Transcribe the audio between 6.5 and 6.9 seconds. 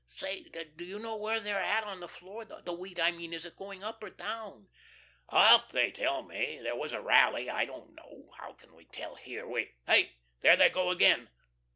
There